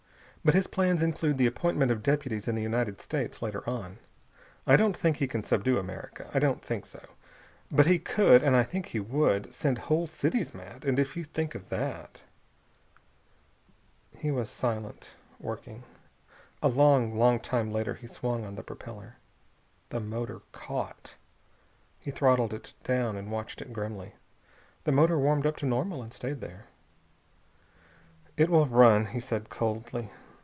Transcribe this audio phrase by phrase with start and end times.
[0.43, 3.99] But his plans include the appointment of deputies in the United States later on.
[4.65, 6.31] I don't think he can subdue America.
[6.33, 6.99] I don't think so.
[7.69, 10.83] But he could and I think he would send whole cities mad.
[10.83, 12.23] And if you think of that...."
[14.17, 15.83] He was silent, working.
[16.63, 19.17] A long, long time later he swung on the propeller.
[19.89, 21.17] The motor caught.
[21.99, 24.15] He throttled it down and watched it grimly.
[24.85, 26.65] The motor warmed up to normal, and stayed there.
[28.37, 30.09] "It will run," he said coldly.